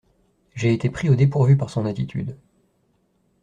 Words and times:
J'ai 0.55 0.73
été 0.73 0.89
pris 0.89 1.11
au 1.11 1.15
dépourvu 1.15 1.57
par 1.57 1.69
son 1.69 1.85
attitude. 1.85 2.35